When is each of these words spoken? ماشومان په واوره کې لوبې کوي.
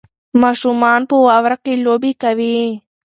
ماشومان 0.41 1.01
په 1.09 1.15
واوره 1.25 1.57
کې 1.63 1.73
لوبې 1.85 2.11
کوي. 2.21 2.59